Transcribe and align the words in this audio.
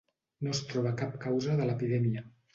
No 0.47 0.53
es 0.53 0.61
troba 0.71 0.93
cap 1.03 1.13
causa 1.27 1.61
de 1.61 1.69
l'epidèmia. 1.69 2.27